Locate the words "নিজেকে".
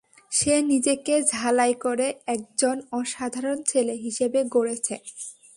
0.71-1.13